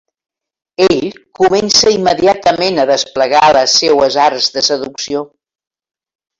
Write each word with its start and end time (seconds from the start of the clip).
Ell, 0.85 1.03
comença 1.39 1.91
immediatament 1.97 2.85
a 2.85 2.87
desplegar 2.93 3.45
les 3.61 3.79
seues 3.85 4.21
arts 4.27 4.51
de 4.59 4.67
seducció. 4.73 5.25